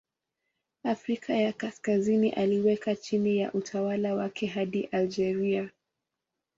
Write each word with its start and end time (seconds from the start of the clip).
Afrika 0.83 1.33
ya 1.33 1.53
Kaskazini 1.53 2.31
aliweka 2.31 2.95
chini 2.95 3.37
ya 3.37 3.53
utawala 3.53 4.13
wake 4.15 4.45
hadi 4.47 4.83
Algeria. 4.91 5.69